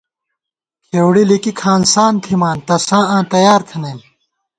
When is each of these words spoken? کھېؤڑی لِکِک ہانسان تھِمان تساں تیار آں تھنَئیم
کھېؤڑی 0.85 1.23
لِکِک 1.29 1.57
ہانسان 1.63 2.13
تھِمان 2.23 2.57
تساں 2.67 3.21
تیار 3.31 3.61
آں 3.63 3.67
تھنَئیم 3.67 3.99